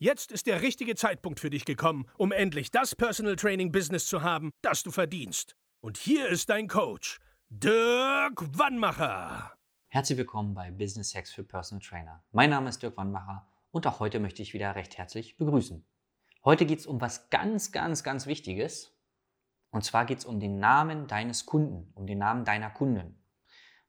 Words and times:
Jetzt 0.00 0.30
ist 0.30 0.46
der 0.46 0.62
richtige 0.62 0.94
Zeitpunkt 0.94 1.40
für 1.40 1.50
dich 1.50 1.64
gekommen, 1.64 2.06
um 2.16 2.30
endlich 2.30 2.70
das 2.70 2.94
Personal 2.94 3.34
Training 3.34 3.72
Business 3.72 4.06
zu 4.06 4.22
haben, 4.22 4.52
das 4.62 4.84
du 4.84 4.92
verdienst. 4.92 5.56
Und 5.80 5.96
hier 5.96 6.28
ist 6.28 6.50
dein 6.50 6.68
Coach, 6.68 7.18
Dirk 7.48 8.56
Wannmacher. 8.56 9.54
Herzlich 9.88 10.16
willkommen 10.16 10.54
bei 10.54 10.70
Business 10.70 11.16
Hacks 11.16 11.32
für 11.32 11.42
Personal 11.42 11.84
Trainer. 11.84 12.22
Mein 12.30 12.50
Name 12.50 12.68
ist 12.68 12.80
Dirk 12.80 12.96
Wannmacher 12.96 13.48
und 13.72 13.88
auch 13.88 13.98
heute 13.98 14.20
möchte 14.20 14.40
ich 14.40 14.54
wieder 14.54 14.76
recht 14.76 14.96
herzlich 14.98 15.36
begrüßen. 15.36 15.84
Heute 16.44 16.64
geht 16.64 16.78
es 16.78 16.86
um 16.86 17.00
was 17.00 17.28
ganz, 17.30 17.72
ganz, 17.72 18.04
ganz 18.04 18.26
Wichtiges. 18.26 18.96
Und 19.70 19.82
zwar 19.82 20.04
geht 20.06 20.18
es 20.18 20.24
um 20.24 20.38
den 20.38 20.60
Namen 20.60 21.08
deines 21.08 21.44
Kunden, 21.44 21.90
um 21.96 22.06
den 22.06 22.18
Namen 22.18 22.44
deiner 22.44 22.70
Kunden. 22.70 23.20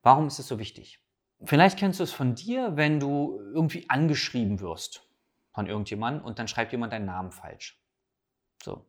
Warum 0.01 0.25
ist 0.25 0.39
es 0.39 0.47
so 0.47 0.57
wichtig? 0.57 1.05
Vielleicht 1.43 1.77
kennst 1.77 1.99
du 1.99 2.03
es 2.03 2.11
von 2.11 2.33
dir, 2.33 2.77
wenn 2.77 2.99
du 2.99 3.39
irgendwie 3.53 3.87
angeschrieben 3.91 4.59
wirst 4.59 5.05
von 5.51 5.67
irgendjemandem 5.67 6.23
und 6.23 6.39
dann 6.39 6.47
schreibt 6.47 6.71
jemand 6.71 6.93
deinen 6.93 7.05
Namen 7.05 7.31
falsch. 7.31 7.81
So. 8.63 8.85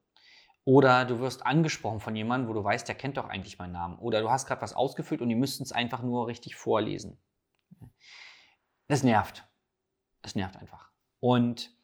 Oder 0.64 1.05
du 1.05 1.20
wirst 1.20 1.46
angesprochen 1.46 2.01
von 2.01 2.15
jemandem, 2.15 2.48
wo 2.48 2.52
du 2.52 2.62
weißt, 2.62 2.87
der 2.87 2.95
kennt 2.95 3.16
doch 3.16 3.29
eigentlich 3.29 3.59
meinen 3.59 3.73
Namen. 3.73 3.98
Oder 3.98 4.21
du 4.21 4.30
hast 4.30 4.46
gerade 4.46 4.60
was 4.60 4.74
ausgefüllt 4.74 5.23
und 5.23 5.29
die 5.29 5.34
müssten 5.34 5.62
es 5.62 5.73
einfach 5.73 6.02
nur 6.02 6.26
richtig 6.26 6.54
vorlesen. 6.54 7.18
Das 8.88 9.02
nervt. 9.02 9.45
Das 10.23 10.34
nervt 10.34 10.57
einfach. 10.57 10.90
Und 11.18 11.74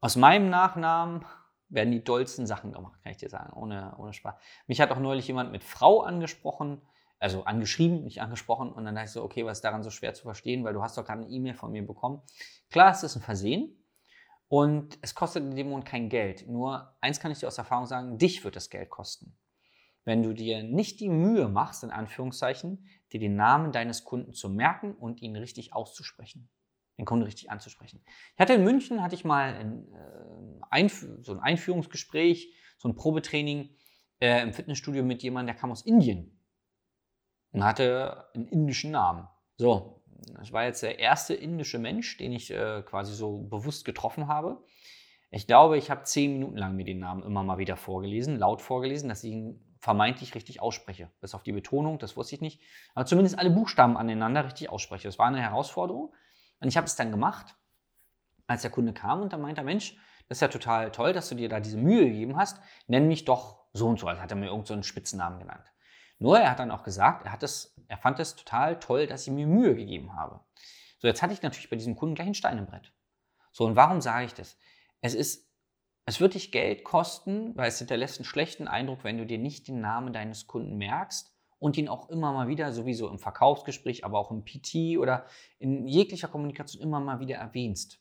aus 0.00 0.16
meinem 0.16 0.50
Nachnamen 0.50 1.24
werden 1.68 1.90
die 1.90 2.04
dollsten 2.04 2.46
Sachen 2.46 2.72
gemacht, 2.72 3.00
kann 3.02 3.12
ich 3.12 3.18
dir 3.18 3.30
sagen, 3.30 3.52
ohne, 3.54 3.94
ohne 3.96 4.12
Spaß. 4.12 4.34
Mich 4.66 4.80
hat 4.80 4.90
auch 4.90 4.98
neulich 4.98 5.26
jemand 5.26 5.52
mit 5.52 5.64
Frau 5.64 6.02
angesprochen, 6.02 6.82
also 7.18 7.44
angeschrieben, 7.44 8.04
nicht 8.04 8.20
angesprochen. 8.20 8.72
Und 8.72 8.84
dann 8.84 8.94
dachte 8.94 9.06
ich 9.06 9.12
so, 9.12 9.22
okay, 9.22 9.46
was 9.46 9.58
ist 9.58 9.64
daran 9.64 9.82
so 9.82 9.90
schwer 9.90 10.12
zu 10.12 10.24
verstehen, 10.24 10.64
weil 10.64 10.74
du 10.74 10.82
hast 10.82 10.98
doch 10.98 11.04
gerade 11.04 11.22
eine 11.22 11.30
E-Mail 11.30 11.54
von 11.54 11.72
mir 11.72 11.86
bekommen. 11.86 12.20
Klar, 12.70 12.90
es 12.90 13.02
ist 13.02 13.16
ein 13.16 13.22
Versehen, 13.22 13.81
und 14.52 14.98
es 15.00 15.14
kostet 15.14 15.44
in 15.44 15.56
dem 15.56 15.70
Moment 15.70 15.86
kein 15.86 16.10
Geld. 16.10 16.46
Nur 16.46 16.94
eins 17.00 17.20
kann 17.20 17.32
ich 17.32 17.38
dir 17.38 17.46
aus 17.46 17.56
Erfahrung 17.56 17.86
sagen, 17.86 18.18
dich 18.18 18.44
wird 18.44 18.54
das 18.54 18.68
Geld 18.68 18.90
kosten. 18.90 19.34
Wenn 20.04 20.22
du 20.22 20.34
dir 20.34 20.62
nicht 20.62 21.00
die 21.00 21.08
Mühe 21.08 21.48
machst, 21.48 21.82
in 21.84 21.90
Anführungszeichen, 21.90 22.86
dir 23.12 23.18
den 23.18 23.34
Namen 23.34 23.72
deines 23.72 24.04
Kunden 24.04 24.34
zu 24.34 24.50
merken 24.50 24.92
und 24.94 25.22
ihn 25.22 25.36
richtig 25.36 25.72
auszusprechen. 25.72 26.50
Den 26.98 27.06
Kunden 27.06 27.24
richtig 27.24 27.50
anzusprechen. 27.50 28.04
Ich 28.34 28.40
hatte 28.40 28.52
in 28.52 28.62
München, 28.62 29.02
hatte 29.02 29.14
ich 29.14 29.24
mal 29.24 29.54
ein, 29.54 30.84
äh, 30.84 30.88
so 31.22 31.32
ein 31.32 31.40
Einführungsgespräch, 31.40 32.54
so 32.76 32.90
ein 32.90 32.94
Probetraining 32.94 33.70
äh, 34.20 34.42
im 34.42 34.52
Fitnessstudio 34.52 35.02
mit 35.02 35.22
jemandem, 35.22 35.54
der 35.54 35.60
kam 35.62 35.72
aus 35.72 35.80
Indien 35.80 36.38
und 37.52 37.64
hatte 37.64 38.26
einen 38.34 38.48
indischen 38.48 38.90
Namen. 38.90 39.26
So, 39.56 40.01
das 40.36 40.52
war 40.52 40.64
jetzt 40.64 40.82
der 40.82 40.98
erste 40.98 41.34
indische 41.34 41.78
Mensch, 41.78 42.16
den 42.16 42.32
ich 42.32 42.50
äh, 42.50 42.82
quasi 42.82 43.14
so 43.14 43.38
bewusst 43.38 43.84
getroffen 43.84 44.28
habe. 44.28 44.62
Ich 45.30 45.46
glaube, 45.46 45.78
ich 45.78 45.90
habe 45.90 46.02
zehn 46.02 46.34
Minuten 46.34 46.56
lang 46.56 46.76
mir 46.76 46.84
den 46.84 46.98
Namen 46.98 47.22
immer 47.22 47.42
mal 47.42 47.58
wieder 47.58 47.76
vorgelesen, 47.76 48.38
laut 48.38 48.60
vorgelesen, 48.60 49.08
dass 49.08 49.24
ich 49.24 49.32
ihn 49.32 49.64
vermeintlich 49.78 50.34
richtig 50.34 50.60
ausspreche. 50.60 51.10
Bis 51.20 51.34
auf 51.34 51.42
die 51.42 51.52
Betonung, 51.52 51.98
das 51.98 52.16
wusste 52.16 52.34
ich 52.36 52.40
nicht. 52.40 52.60
Aber 52.94 53.06
zumindest 53.06 53.38
alle 53.38 53.50
Buchstaben 53.50 53.96
aneinander 53.96 54.44
richtig 54.44 54.68
ausspreche. 54.68 55.08
Das 55.08 55.18
war 55.18 55.26
eine 55.26 55.40
Herausforderung. 55.40 56.12
Und 56.60 56.68
ich 56.68 56.76
habe 56.76 56.86
es 56.86 56.94
dann 56.94 57.10
gemacht, 57.10 57.56
als 58.46 58.62
der 58.62 58.70
Kunde 58.70 58.92
kam 58.92 59.22
und 59.22 59.32
dann 59.32 59.40
meinte 59.40 59.62
er, 59.62 59.64
Mensch, 59.64 59.96
das 60.28 60.38
ist 60.38 60.42
ja 60.42 60.48
total 60.48 60.92
toll, 60.92 61.12
dass 61.12 61.28
du 61.28 61.34
dir 61.34 61.48
da 61.48 61.60
diese 61.60 61.78
Mühe 61.78 62.04
gegeben 62.04 62.36
hast. 62.36 62.60
Nenn 62.86 63.08
mich 63.08 63.24
doch 63.24 63.64
so 63.72 63.88
und 63.88 63.98
so. 63.98 64.06
Also 64.06 64.22
hat 64.22 64.30
er 64.30 64.36
mir 64.36 64.46
irgendeinen 64.46 64.82
so 64.82 64.88
Spitzennamen 64.88 65.40
genannt. 65.40 65.72
Nur 66.22 66.38
er 66.38 66.52
hat 66.52 66.60
dann 66.60 66.70
auch 66.70 66.84
gesagt, 66.84 67.26
er, 67.26 67.32
hat 67.32 67.42
es, 67.42 67.74
er 67.88 67.98
fand 67.98 68.20
es 68.20 68.36
total 68.36 68.78
toll, 68.78 69.08
dass 69.08 69.26
ich 69.26 69.32
mir 69.32 69.44
Mühe 69.44 69.74
gegeben 69.74 70.14
habe. 70.14 70.38
So, 70.98 71.08
jetzt 71.08 71.20
hatte 71.20 71.32
ich 71.32 71.42
natürlich 71.42 71.68
bei 71.68 71.74
diesem 71.74 71.96
Kunden 71.96 72.14
gleich 72.14 72.28
ein 72.28 72.34
Stein 72.34 72.58
im 72.58 72.66
Brett. 72.66 72.92
So, 73.50 73.64
und 73.64 73.74
warum 73.74 74.00
sage 74.00 74.26
ich 74.26 74.32
das? 74.32 74.56
Es 75.00 75.14
ist, 75.14 75.50
es 76.06 76.20
wird 76.20 76.34
dich 76.34 76.52
Geld 76.52 76.84
kosten, 76.84 77.56
weil 77.56 77.66
es 77.66 77.78
hinterlässt 77.78 78.18
einen 78.18 78.24
schlechten 78.24 78.68
Eindruck, 78.68 79.02
wenn 79.02 79.18
du 79.18 79.26
dir 79.26 79.38
nicht 79.38 79.66
den 79.66 79.80
Namen 79.80 80.12
deines 80.12 80.46
Kunden 80.46 80.76
merkst 80.76 81.34
und 81.58 81.76
ihn 81.76 81.88
auch 81.88 82.08
immer 82.08 82.32
mal 82.32 82.46
wieder, 82.46 82.70
sowieso 82.70 83.08
im 83.08 83.18
Verkaufsgespräch, 83.18 84.04
aber 84.04 84.20
auch 84.20 84.30
im 84.30 84.44
PT 84.44 84.98
oder 84.98 85.26
in 85.58 85.88
jeglicher 85.88 86.28
Kommunikation 86.28 86.84
immer 86.84 87.00
mal 87.00 87.18
wieder 87.18 87.38
erwähnst. 87.38 88.00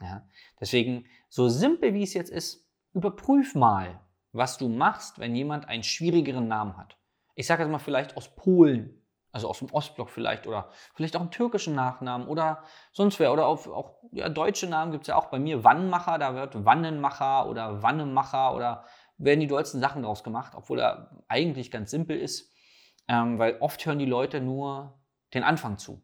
Ja? 0.00 0.26
Deswegen, 0.58 1.06
so 1.28 1.48
simpel 1.48 1.94
wie 1.94 2.02
es 2.02 2.14
jetzt 2.14 2.30
ist, 2.30 2.68
überprüf 2.94 3.54
mal, 3.54 4.00
was 4.32 4.58
du 4.58 4.68
machst, 4.68 5.20
wenn 5.20 5.36
jemand 5.36 5.68
einen 5.68 5.84
schwierigeren 5.84 6.48
Namen 6.48 6.76
hat 6.76 6.99
ich 7.34 7.46
sage 7.46 7.62
jetzt 7.62 7.70
mal 7.72 7.78
vielleicht 7.78 8.16
aus 8.16 8.34
Polen, 8.34 9.00
also 9.32 9.48
aus 9.48 9.60
dem 9.60 9.70
Ostblock 9.72 10.10
vielleicht 10.10 10.46
oder 10.46 10.70
vielleicht 10.94 11.16
auch 11.16 11.20
einen 11.20 11.30
türkischen 11.30 11.74
Nachnamen 11.74 12.26
oder 12.26 12.64
sonst 12.92 13.18
wer 13.20 13.32
oder 13.32 13.46
auch, 13.46 13.66
auch 13.68 13.94
ja, 14.12 14.28
deutsche 14.28 14.66
Namen 14.66 14.92
gibt 14.92 15.04
es 15.04 15.08
ja 15.08 15.16
auch 15.16 15.26
bei 15.26 15.38
mir, 15.38 15.62
Wannmacher, 15.62 16.18
da 16.18 16.34
wird 16.34 16.64
Wannenmacher 16.64 17.48
oder 17.48 17.82
Wannemacher 17.82 18.54
oder 18.54 18.84
werden 19.18 19.40
die 19.40 19.46
dollsten 19.46 19.80
Sachen 19.80 20.02
draus 20.02 20.24
gemacht, 20.24 20.54
obwohl 20.56 20.80
er 20.80 21.10
eigentlich 21.28 21.70
ganz 21.70 21.90
simpel 21.90 22.18
ist, 22.18 22.52
ähm, 23.06 23.38
weil 23.38 23.58
oft 23.60 23.84
hören 23.84 23.98
die 23.98 24.06
Leute 24.06 24.40
nur 24.40 25.00
den 25.34 25.44
Anfang 25.44 25.78
zu 25.78 26.02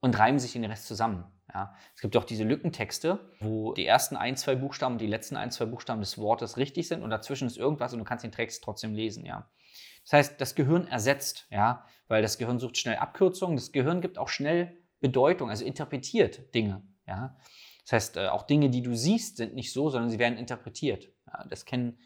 und 0.00 0.18
reimen 0.18 0.38
sich 0.38 0.52
den 0.52 0.64
Rest 0.64 0.86
zusammen. 0.86 1.24
Ja. 1.52 1.74
Es 1.94 2.00
gibt 2.00 2.16
auch 2.16 2.24
diese 2.24 2.44
Lückentexte, 2.44 3.18
wo 3.40 3.72
die 3.72 3.86
ersten 3.86 4.16
ein, 4.16 4.36
zwei 4.36 4.54
Buchstaben 4.54 4.94
und 4.94 5.00
die 5.00 5.06
letzten 5.06 5.36
ein, 5.36 5.50
zwei 5.50 5.66
Buchstaben 5.66 6.00
des 6.00 6.18
Wortes 6.18 6.56
richtig 6.56 6.88
sind 6.88 7.02
und 7.02 7.10
dazwischen 7.10 7.46
ist 7.46 7.56
irgendwas 7.56 7.92
und 7.92 7.98
du 7.98 8.04
kannst 8.04 8.24
den 8.24 8.32
Text 8.32 8.64
trotzdem 8.64 8.94
lesen. 8.94 9.24
Ja. 9.24 9.50
Das 10.04 10.12
heißt, 10.12 10.40
das 10.40 10.54
Gehirn 10.54 10.86
ersetzt, 10.86 11.46
ja, 11.50 11.84
weil 12.08 12.22
das 12.22 12.38
Gehirn 12.38 12.58
sucht 12.58 12.76
schnell 12.76 12.96
Abkürzungen. 12.96 13.56
Das 13.56 13.72
Gehirn 13.72 14.00
gibt 14.00 14.18
auch 14.18 14.28
schnell 14.28 14.76
Bedeutung, 15.00 15.50
also 15.50 15.64
interpretiert 15.64 16.54
Dinge, 16.54 16.82
ja. 17.06 17.36
Das 17.84 17.92
heißt, 17.92 18.16
äh, 18.16 18.28
auch 18.28 18.44
Dinge, 18.44 18.70
die 18.70 18.82
du 18.82 18.94
siehst, 18.94 19.36
sind 19.36 19.54
nicht 19.54 19.72
so, 19.72 19.90
sondern 19.90 20.10
sie 20.10 20.18
werden 20.18 20.38
interpretiert. 20.38 21.10
Ja, 21.26 21.44
das 21.48 21.64
kennen 21.64 21.98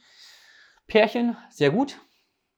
Pärchen 0.86 1.36
sehr 1.50 1.70
gut. 1.70 2.00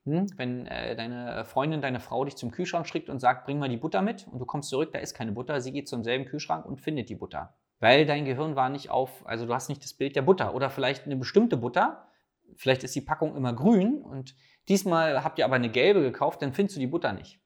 Hm? 0.04 0.26
Wenn 0.36 0.66
äh, 0.66 0.96
deine 0.96 1.44
Freundin, 1.44 1.80
deine 1.80 2.00
Frau 2.00 2.24
dich 2.24 2.36
zum 2.36 2.50
Kühlschrank 2.50 2.86
schickt 2.86 3.10
und 3.10 3.18
sagt, 3.18 3.44
bring 3.44 3.58
mal 3.58 3.68
die 3.68 3.76
Butter 3.76 4.02
mit 4.02 4.26
und 4.28 4.38
du 4.38 4.46
kommst 4.46 4.70
zurück, 4.70 4.92
da 4.92 4.98
ist 4.98 5.14
keine 5.14 5.32
Butter, 5.32 5.60
sie 5.60 5.72
geht 5.72 5.88
zum 5.88 6.04
selben 6.04 6.24
Kühlschrank 6.24 6.64
und 6.64 6.80
findet 6.80 7.08
die 7.08 7.16
Butter. 7.16 7.54
Weil 7.80 8.06
dein 8.06 8.24
Gehirn 8.24 8.56
war 8.56 8.70
nicht 8.70 8.90
auf, 8.90 9.26
also 9.26 9.46
du 9.46 9.54
hast 9.54 9.68
nicht 9.68 9.84
das 9.84 9.94
Bild 9.94 10.16
der 10.16 10.22
Butter 10.22 10.54
oder 10.54 10.70
vielleicht 10.70 11.04
eine 11.04 11.16
bestimmte 11.16 11.56
Butter, 11.56 12.07
vielleicht 12.56 12.84
ist 12.84 12.94
die 12.94 13.00
Packung 13.00 13.36
immer 13.36 13.52
grün 13.52 14.02
und 14.02 14.34
diesmal 14.68 15.24
habt 15.24 15.38
ihr 15.38 15.44
aber 15.44 15.56
eine 15.56 15.70
gelbe 15.70 16.00
gekauft, 16.00 16.42
dann 16.42 16.52
findest 16.52 16.76
du 16.76 16.80
die 16.80 16.86
Butter 16.86 17.12
nicht. 17.12 17.40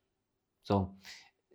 So. 0.62 0.96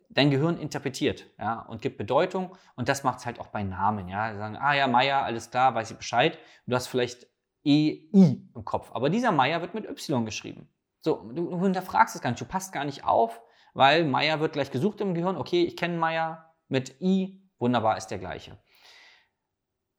Dein 0.09 0.31
Gehirn 0.31 0.57
interpretiert 0.57 1.29
ja, 1.37 1.59
und 1.61 1.81
gibt 1.81 1.97
Bedeutung 1.97 2.55
und 2.75 2.89
das 2.89 3.03
macht 3.03 3.19
es 3.19 3.25
halt 3.25 3.39
auch 3.39 3.47
bei 3.47 3.63
Namen. 3.63 4.07
Ja. 4.07 4.31
Sie 4.31 4.37
sagen, 4.37 4.55
ah 4.55 4.73
ja, 4.73 4.87
Meier, 4.87 5.23
alles 5.23 5.51
klar, 5.51 5.75
weiß 5.75 5.91
ich 5.91 5.97
Bescheid. 5.97 6.39
du 6.65 6.75
hast 6.75 6.87
vielleicht 6.87 7.27
E-I 7.63 8.49
im 8.55 8.65
Kopf, 8.65 8.91
aber 8.93 9.09
dieser 9.09 9.31
Meier 9.31 9.61
wird 9.61 9.73
mit 9.73 9.85
Y 9.85 10.25
geschrieben. 10.25 10.69
So, 11.01 11.29
du, 11.33 11.49
du 11.49 11.61
hinterfragst 11.61 12.15
es 12.15 12.21
gar 12.21 12.31
nicht, 12.31 12.41
du 12.41 12.45
passt 12.45 12.71
gar 12.71 12.85
nicht 12.85 13.03
auf, 13.03 13.41
weil 13.73 14.05
Meier 14.05 14.39
wird 14.39 14.53
gleich 14.53 14.71
gesucht 14.71 15.01
im 15.01 15.13
Gehirn. 15.13 15.37
Okay, 15.37 15.63
ich 15.63 15.75
kenne 15.75 15.97
Meier 15.97 16.55
mit 16.67 16.99
I, 17.01 17.41
wunderbar, 17.59 17.97
ist 17.97 18.07
der 18.07 18.17
gleiche. 18.17 18.57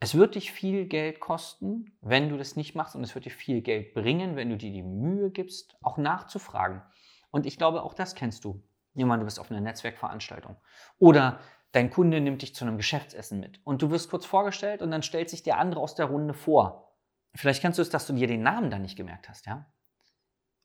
Es 0.00 0.14
wird 0.14 0.36
dich 0.36 0.52
viel 0.52 0.86
Geld 0.86 1.18
kosten, 1.18 1.98
wenn 2.00 2.28
du 2.28 2.36
das 2.36 2.54
nicht 2.54 2.76
machst 2.76 2.94
und 2.94 3.02
es 3.02 3.14
wird 3.14 3.24
dir 3.24 3.30
viel 3.30 3.62
Geld 3.62 3.94
bringen, 3.94 4.36
wenn 4.36 4.48
du 4.48 4.56
dir 4.56 4.70
die 4.70 4.84
Mühe 4.84 5.30
gibst, 5.30 5.76
auch 5.82 5.96
nachzufragen. 5.96 6.82
Und 7.30 7.46
ich 7.46 7.58
glaube, 7.58 7.82
auch 7.82 7.94
das 7.94 8.14
kennst 8.14 8.44
du. 8.44 8.62
Jemand, 8.94 9.20
du 9.20 9.24
bist 9.24 9.40
auf 9.40 9.50
einer 9.50 9.60
Netzwerkveranstaltung 9.60 10.56
oder 10.98 11.40
dein 11.72 11.90
Kunde 11.90 12.20
nimmt 12.20 12.42
dich 12.42 12.54
zu 12.54 12.64
einem 12.64 12.76
Geschäftsessen 12.76 13.40
mit 13.40 13.60
und 13.64 13.82
du 13.82 13.90
wirst 13.90 14.08
kurz 14.08 14.24
vorgestellt 14.24 14.82
und 14.82 14.90
dann 14.90 15.02
stellt 15.02 15.30
sich 15.30 15.42
der 15.42 15.58
andere 15.58 15.80
aus 15.80 15.94
der 15.94 16.06
Runde 16.06 16.32
vor. 16.32 16.96
Vielleicht 17.34 17.60
kennst 17.60 17.78
du 17.78 17.82
es, 17.82 17.90
dass 17.90 18.06
du 18.06 18.12
dir 18.12 18.26
den 18.26 18.42
Namen 18.42 18.70
dann 18.70 18.82
nicht 18.82 18.96
gemerkt 18.96 19.28
hast, 19.28 19.46
ja? 19.46 19.66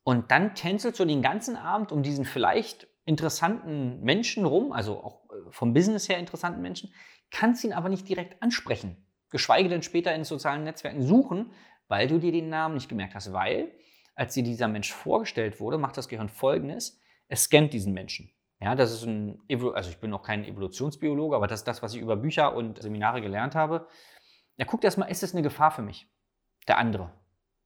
Und 0.03 0.31
dann 0.31 0.53
tänzelst 0.53 0.99
du 0.99 1.05
den 1.05 1.21
ganzen 1.21 1.55
Abend 1.55 1.91
um 1.91 2.03
diesen 2.03 2.25
vielleicht 2.25 2.87
interessanten 3.05 4.01
Menschen 4.01 4.45
rum, 4.45 4.71
also 4.73 5.01
auch 5.01 5.29
äh, 5.29 5.51
vom 5.51 5.73
Business 5.73 6.09
her 6.09 6.17
interessanten 6.17 6.61
Menschen, 6.61 6.93
kannst 7.31 7.63
ihn 7.63 7.73
aber 7.73 7.89
nicht 7.89 8.07
direkt 8.07 8.41
ansprechen 8.41 9.03
geschweige 9.33 9.67
denn 9.67 9.81
später 9.81 10.15
in 10.15 10.23
sozialen 10.23 10.63
Netzwerken 10.63 11.01
suchen, 11.01 11.51
weil 11.89 12.07
du 12.07 12.19
dir 12.19 12.31
den 12.31 12.47
Namen 12.47 12.75
nicht 12.75 12.87
gemerkt 12.87 13.15
hast. 13.15 13.33
Weil, 13.33 13.73
als 14.15 14.33
dir 14.33 14.43
dieser 14.43 14.69
Mensch 14.69 14.93
vorgestellt 14.93 15.59
wurde, 15.59 15.77
macht 15.77 15.97
das 15.97 16.07
Gehirn 16.07 16.29
folgendes: 16.29 17.01
Es 17.27 17.43
scannt 17.43 17.73
diesen 17.73 17.93
Menschen. 17.93 18.31
Ja, 18.61 18.75
das 18.75 18.93
ist 18.93 19.03
ein, 19.03 19.41
also 19.73 19.89
ich 19.89 19.97
bin 19.97 20.09
noch 20.09 20.23
kein 20.23 20.45
Evolutionsbiologe, 20.45 21.35
aber 21.35 21.47
das 21.47 21.61
ist 21.61 21.67
das, 21.67 21.83
was 21.83 21.93
ich 21.93 22.01
über 22.01 22.15
Bücher 22.15 22.55
und 22.55 22.81
Seminare 22.81 23.21
gelernt 23.21 23.55
habe. 23.55 23.87
er 24.55 24.65
guckt 24.65 24.85
erstmal, 24.85 25.11
ist 25.11 25.21
es 25.21 25.33
eine 25.33 25.41
Gefahr 25.41 25.71
für 25.71 25.81
mich? 25.81 26.07
Der 26.69 26.77
andere. 26.77 27.11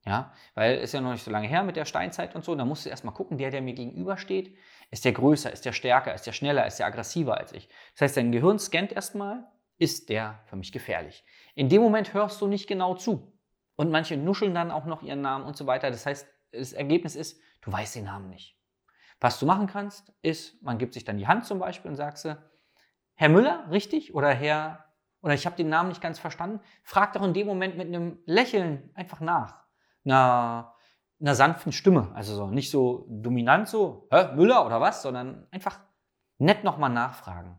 Ja, 0.05 0.33
weil 0.55 0.77
es 0.77 0.85
ist 0.85 0.93
ja 0.93 1.01
noch 1.01 1.11
nicht 1.11 1.23
so 1.23 1.29
lange 1.29 1.47
her 1.47 1.63
mit 1.63 1.75
der 1.75 1.85
Steinzeit 1.85 2.33
und 2.33 2.45
so. 2.45 2.55
Da 2.55 2.63
musst 2.65 2.85
du 2.85 2.89
erstmal 2.89 3.13
gucken, 3.13 3.37
der, 3.37 3.51
der 3.51 3.61
mir 3.61 3.73
gegenübersteht, 3.73 4.57
ist 4.89 5.03
der 5.03 5.11
größer, 5.11 5.51
ist 5.51 5.65
der 5.65 5.73
stärker, 5.73 6.13
ist 6.13 6.25
der 6.25 6.31
schneller, 6.31 6.65
ist 6.65 6.79
der 6.79 6.85
aggressiver 6.85 7.37
als 7.37 7.51
ich. 7.51 7.67
Das 7.93 8.01
heißt, 8.01 8.17
dein 8.17 8.31
Gehirn 8.31 8.57
scannt 8.57 8.93
erstmal, 8.93 9.45
ist 9.77 10.09
der 10.09 10.39
für 10.45 10.55
mich 10.55 10.71
gefährlich. 10.71 11.23
In 11.55 11.69
dem 11.69 11.81
Moment 11.81 12.13
hörst 12.13 12.41
du 12.41 12.47
nicht 12.47 12.67
genau 12.67 12.95
zu. 12.95 13.33
Und 13.75 13.91
manche 13.91 14.17
nuscheln 14.17 14.55
dann 14.55 14.71
auch 14.71 14.85
noch 14.85 15.03
ihren 15.03 15.21
Namen 15.21 15.45
und 15.45 15.55
so 15.55 15.67
weiter. 15.67 15.91
Das 15.91 16.05
heißt, 16.05 16.27
das 16.51 16.73
Ergebnis 16.73 17.15
ist, 17.15 17.39
du 17.61 17.71
weißt 17.71 17.95
den 17.95 18.05
Namen 18.05 18.29
nicht. 18.29 18.57
Was 19.19 19.39
du 19.39 19.45
machen 19.45 19.67
kannst, 19.67 20.13
ist, 20.21 20.61
man 20.61 20.77
gibt 20.77 20.93
sich 20.93 21.03
dann 21.03 21.17
die 21.17 21.27
Hand 21.27 21.45
zum 21.45 21.59
Beispiel 21.59 21.89
und 21.89 21.95
sagst, 21.95 22.27
Herr 23.15 23.29
Müller, 23.29 23.67
richtig? 23.71 24.13
Oder 24.13 24.29
Herr, 24.29 24.85
oder 25.21 25.33
ich 25.33 25.45
habe 25.45 25.55
den 25.55 25.69
Namen 25.69 25.89
nicht 25.89 26.01
ganz 26.01 26.19
verstanden. 26.19 26.59
Frag 26.83 27.13
doch 27.13 27.23
in 27.23 27.33
dem 27.33 27.47
Moment 27.47 27.77
mit 27.77 27.87
einem 27.87 28.19
Lächeln 28.25 28.91
einfach 28.93 29.19
nach 29.19 29.63
einer, 30.05 30.75
einer 31.19 31.35
sanften 31.35 31.71
Stimme. 31.71 32.11
Also 32.13 32.35
so, 32.35 32.47
nicht 32.47 32.69
so 32.69 33.05
dominant 33.09 33.67
so, 33.67 34.07
Hä, 34.11 34.35
Müller 34.35 34.65
oder 34.65 34.81
was, 34.81 35.01
sondern 35.01 35.47
einfach 35.51 35.79
nett 36.37 36.63
nochmal 36.63 36.91
nachfragen. 36.91 37.57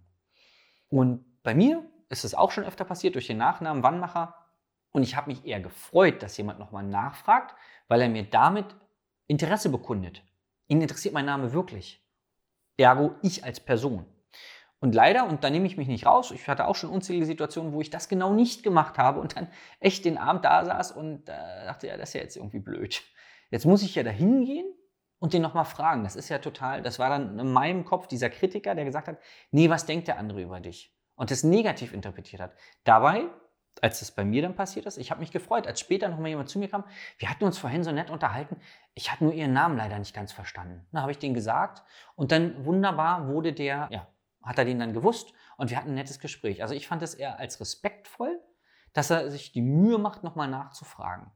Und 0.89 1.43
bei 1.43 1.55
mir 1.55 1.85
ist 2.09 2.25
es 2.25 2.35
auch 2.35 2.51
schon 2.51 2.65
öfter 2.65 2.85
passiert 2.85 3.15
durch 3.15 3.27
den 3.27 3.39
Nachnamen 3.39 3.83
Wannmacher. 3.83 4.35
Und 4.91 5.03
ich 5.03 5.17
habe 5.17 5.31
mich 5.31 5.45
eher 5.45 5.61
gefreut, 5.61 6.23
dass 6.23 6.37
jemand 6.37 6.59
nochmal 6.59 6.85
nachfragt, 6.85 7.55
weil 7.89 8.01
er 8.01 8.09
mir 8.09 8.25
damit 8.25 8.67
Interesse 9.27 9.69
bekundet. 9.69 10.23
Ihn 10.67 10.81
interessiert 10.81 11.15
mein 11.15 11.27
Name 11.27 11.53
wirklich. 11.53 12.03
Ergo 12.77 13.15
ich 13.23 13.45
als 13.45 13.61
Person. 13.61 14.07
Und 14.81 14.95
leider, 14.95 15.27
und 15.27 15.43
da 15.43 15.51
nehme 15.51 15.67
ich 15.67 15.77
mich 15.77 15.89
nicht 15.89 16.07
raus, 16.07 16.31
ich 16.31 16.47
hatte 16.47 16.69
auch 16.69 16.77
schon 16.77 16.91
unzählige 16.91 17.27
Situationen, 17.27 17.73
wo 17.73 17.81
ich 17.81 17.91
das 17.91 18.09
genau 18.09 18.33
nicht 18.33 18.63
gemacht 18.63 18.97
habe 18.97 19.21
und 19.21 19.37
dann 19.37 19.49
echt 19.81 20.05
den 20.05 20.19
Abend 20.19 20.45
da 20.45 20.65
saß 20.65 20.93
und 20.93 21.29
äh, 21.29 21.65
dachte, 21.67 21.89
ja, 21.89 21.97
das 21.97 22.11
ist 22.11 22.15
ja 22.15 22.21
jetzt 22.21 22.37
irgendwie 22.37 22.61
blöd. 22.61 23.03
Jetzt 23.51 23.67
muss 23.67 23.83
ich 23.83 23.97
ja 23.97 24.05
da 24.05 24.11
hingehen 24.11 24.67
und 25.19 25.33
den 25.33 25.43
nochmal 25.43 25.65
fragen. 25.65 26.05
Das 26.05 26.15
ist 26.15 26.29
ja 26.29 26.39
total, 26.39 26.83
das 26.83 27.01
war 27.01 27.09
dann 27.09 27.39
in 27.39 27.53
meinem 27.53 27.85
Kopf 27.85 28.07
dieser 28.07 28.31
Kritiker, 28.31 28.77
der 28.77 28.85
gesagt 28.85 29.09
hat, 29.09 29.19
nee, 29.51 29.69
was 29.69 29.85
denkt 29.85 30.07
der 30.07 30.19
andere 30.19 30.43
über 30.43 30.61
dich? 30.61 30.97
Und 31.19 31.33
das 31.33 31.43
negativ 31.43 31.93
interpretiert 31.93 32.41
hat. 32.41 32.53
Dabei, 32.85 33.25
als 33.83 33.99
das 33.99 34.13
bei 34.13 34.25
mir 34.25 34.41
dann 34.41 34.55
passiert 34.55 34.87
ist, 34.87 34.99
ich 34.99 35.11
habe 35.11 35.21
mich 35.21 35.33
gefreut, 35.33 35.67
als 35.67 35.81
später 35.81 36.09
nochmal 36.09 36.29
jemand 36.29 36.49
zu 36.49 36.61
mir 36.61 36.69
kam, 36.69 36.85
wir 37.19 37.29
hatten 37.29 37.45
uns 37.45 37.59
vorhin 37.59 37.83
so 37.83 37.91
nett 37.91 38.09
unterhalten, 38.09 38.57
ich 38.95 39.11
hatte 39.11 39.25
nur 39.25 39.33
ihren 39.33 39.53
Namen 39.53 39.77
leider 39.77 39.99
nicht 39.99 40.15
ganz 40.15 40.33
verstanden. 40.33 40.87
Dann 40.93 41.03
habe 41.03 41.11
ich 41.11 41.19
den 41.19 41.35
gesagt 41.35 41.83
und 42.15 42.31
dann 42.31 42.65
wunderbar 42.65 43.27
wurde 43.27 43.53
der, 43.53 43.89
ja, 43.91 44.07
hat 44.45 44.59
er 44.59 44.65
den 44.65 44.79
dann 44.79 44.93
gewusst 44.93 45.33
und 45.57 45.71
wir 45.71 45.77
hatten 45.77 45.89
ein 45.89 45.95
nettes 45.97 46.21
Gespräch. 46.21 46.63
Also 46.63 46.75
ich 46.75 46.87
fand 46.87 47.03
es 47.03 47.15
eher 47.15 47.41
als 47.41 47.61
respektvoll, 47.61 48.41
dass 48.93 49.11
er 49.11 49.29
sich 49.29 49.51
die 49.51 49.63
Mühe 49.63 49.99
macht, 49.99 50.23
nochmal 50.23 50.49
nachzufragen. 50.49 51.33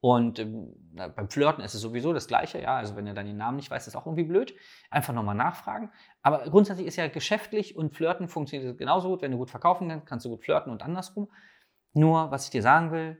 Und 0.00 0.38
ähm, 0.38 0.74
beim 0.94 1.28
Flirten 1.28 1.64
ist 1.64 1.74
es 1.74 1.80
sowieso 1.80 2.12
das 2.12 2.28
Gleiche, 2.28 2.60
ja. 2.60 2.76
Also 2.76 2.94
wenn 2.94 3.06
er 3.06 3.14
dann 3.14 3.26
den 3.26 3.36
Namen 3.36 3.56
nicht 3.56 3.70
weiß, 3.70 3.86
ist 3.86 3.96
auch 3.96 4.06
irgendwie 4.06 4.24
blöd. 4.24 4.54
Einfach 4.90 5.12
nochmal 5.12 5.34
nachfragen. 5.34 5.90
Aber 6.22 6.48
grundsätzlich 6.50 6.86
ist 6.86 6.96
ja 6.96 7.08
geschäftlich 7.08 7.76
und 7.76 7.96
Flirten 7.96 8.28
funktioniert 8.28 8.78
genauso 8.78 9.08
gut. 9.08 9.22
Wenn 9.22 9.32
du 9.32 9.38
gut 9.38 9.50
verkaufen 9.50 9.88
kannst, 9.88 10.06
kannst 10.06 10.24
du 10.26 10.30
gut 10.30 10.44
flirten 10.44 10.70
und 10.70 10.82
andersrum. 10.82 11.28
Nur, 11.94 12.30
was 12.30 12.44
ich 12.44 12.50
dir 12.50 12.62
sagen 12.62 12.92
will, 12.92 13.18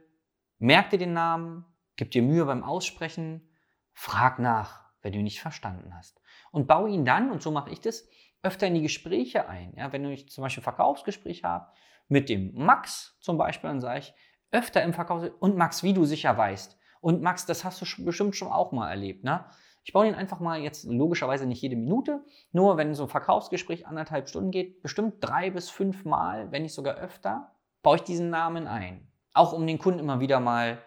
merk 0.59 0.91
dir 0.91 0.99
den 0.99 1.15
Namen, 1.15 1.65
gib 1.97 2.13
dir 2.13 2.23
Mühe 2.23 2.45
beim 2.45 2.63
Aussprechen, 2.63 3.49
frag 3.93 4.39
nach, 4.39 4.85
wenn 5.03 5.13
du 5.13 5.19
ihn 5.19 5.25
nicht 5.25 5.41
verstanden 5.41 5.97
hast. 5.97 6.21
Und 6.53 6.69
baue 6.69 6.91
ihn 6.91 7.05
dann, 7.05 7.33
und 7.33 7.43
so 7.43 7.51
mache 7.51 7.71
ich 7.71 7.81
das, 7.81 8.09
öfter 8.43 8.69
in 8.69 8.75
die 8.75 8.83
Gespräche 8.83 9.49
ein. 9.49 9.75
Ja, 9.77 9.93
wenn 9.93 10.05
ich 10.05 10.29
zum 10.29 10.43
Beispiel 10.43 10.61
ein 10.61 10.65
Verkaufsgespräch 10.65 11.43
habe 11.43 11.73
mit 12.07 12.29
dem 12.29 12.55
Max 12.55 13.19
zum 13.21 13.37
Beispiel, 13.37 13.69
dann 13.69 13.81
sage 13.81 13.99
ich 13.99 14.15
öfter 14.51 14.83
im 14.83 14.93
Verkauf 14.93 15.31
und 15.41 15.57
Max, 15.57 15.83
wie 15.83 15.93
du 15.93 16.05
sicher 16.05 16.37
weißt. 16.37 16.79
Und 17.01 17.23
Max, 17.23 17.47
das 17.47 17.65
hast 17.65 17.81
du 17.81 18.05
bestimmt 18.05 18.37
schon 18.37 18.49
auch 18.49 18.73
mal 18.73 18.91
erlebt. 18.91 19.25
Ne? 19.25 19.45
Ich 19.85 19.93
baue 19.93 20.05
den 20.05 20.15
einfach 20.15 20.41
mal 20.41 20.61
jetzt 20.61 20.85
logischerweise 20.85 21.47
nicht 21.47 21.63
jede 21.63 21.77
Minute, 21.77 22.25
nur 22.53 22.77
wenn 22.77 22.95
so 22.95 23.05
ein 23.05 23.09
Verkaufsgespräch 23.09 23.87
anderthalb 23.87 24.29
Stunden 24.29 24.51
geht, 24.51 24.83
bestimmt 24.83 25.15
drei 25.21 25.51
bis 25.51 25.71
fünf 25.71 26.05
Mal, 26.05 26.51
wenn 26.53 26.63
nicht 26.63 26.75
sogar 26.75 26.97
öfter, 26.97 27.53
baue 27.83 27.97
ich 27.97 28.03
diesen 28.03 28.31
Namen 28.31 28.67
ein. 28.67 29.11
Auch 29.33 29.53
um 29.53 29.67
den 29.67 29.79
Kunden 29.79 30.01
immer 30.01 30.21
wieder 30.21 30.41
mal, 30.41 30.79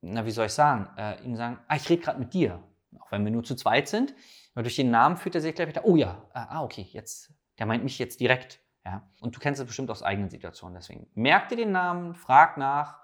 na 0.00 0.26
wie 0.26 0.32
soll 0.32 0.46
ich 0.46 0.52
sagen, 0.52 0.88
äh, 0.98 1.22
ihm 1.22 1.36
sagen, 1.36 1.58
ah, 1.68 1.76
ich 1.76 1.88
rede 1.88 2.02
gerade 2.02 2.18
mit 2.18 2.34
dir. 2.34 2.62
Auch 3.00 3.10
wenn 3.10 3.24
wir 3.24 3.32
nur 3.32 3.44
zu 3.44 3.54
zweit 3.54 3.88
sind, 3.88 4.14
aber 4.54 4.62
durch 4.62 4.76
den 4.76 4.90
Namen 4.90 5.16
fühlt 5.16 5.34
er 5.34 5.40
sich 5.40 5.54
gleich 5.54 5.68
wieder, 5.68 5.84
oh 5.84 5.96
ja, 5.96 6.28
ah, 6.32 6.46
ah, 6.50 6.62
okay, 6.62 6.86
jetzt, 6.90 7.32
der 7.58 7.66
meint 7.66 7.84
mich 7.84 7.98
jetzt 7.98 8.20
direkt. 8.20 8.60
Ja? 8.84 9.08
Und 9.20 9.34
du 9.34 9.40
kennst 9.40 9.60
es 9.60 9.66
bestimmt 9.66 9.90
aus 9.90 10.02
eigenen 10.02 10.30
Situationen. 10.30 10.74
Deswegen 10.74 11.08
merk 11.14 11.48
dir 11.48 11.56
den 11.56 11.72
Namen, 11.72 12.14
frag 12.14 12.56
nach 12.58 13.00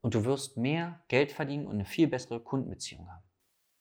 und 0.00 0.14
du 0.14 0.24
wirst 0.24 0.56
mehr 0.56 1.02
Geld 1.08 1.32
verdienen 1.32 1.66
und 1.66 1.74
eine 1.74 1.84
viel 1.84 2.08
bessere 2.08 2.40
Kundenbeziehung 2.40 3.10
haben. 3.10 3.22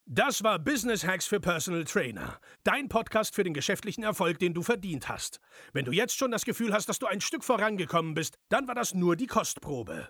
Das 0.06 0.44
war 0.44 0.60
Business 0.60 1.06
Hacks 1.06 1.26
für 1.26 1.40
Personal 1.40 1.84
Trainer. 1.86 2.40
Dein 2.64 2.90
Podcast 2.90 3.36
für 3.36 3.44
den 3.44 3.54
geschäftlichen 3.54 4.04
Erfolg, 4.04 4.40
den 4.40 4.54
du 4.54 4.62
verdient 4.62 5.08
hast. 5.08 5.40
Wenn 5.74 5.86
du 5.86 5.92
jetzt 5.92 6.18
schon 6.18 6.32
das 6.32 6.44
Gefühl 6.44 6.74
hast, 6.74 6.90
dass 6.90 7.00
du 7.00 7.06
ein 7.06 7.22
Stück 7.22 7.44
vorangekommen 7.44 8.14
bist, 8.14 8.38
dann 8.50 8.68
war 8.68 8.76
das 8.76 8.94
nur 8.94 9.16
die 9.16 9.28
Kostprobe. 9.28 10.10